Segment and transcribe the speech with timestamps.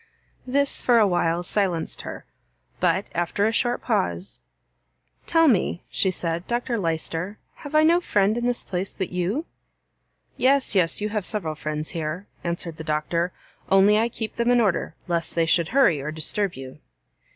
[0.47, 2.25] This for a while silenced her.
[2.79, 4.41] But, after a short pause,
[5.27, 9.45] "Tell me," she said, "Dr Lyster, have I no friend in this place but you?"
[10.37, 13.31] "Yes, yes, you have several friends here," answered the Doctor,
[13.69, 16.79] "only I keep them in order, lest they should hurry or disturb you."